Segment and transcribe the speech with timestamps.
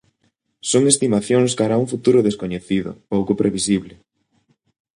[0.71, 3.93] Son estimacións cara a un futuro descoñecido, pouco previsible.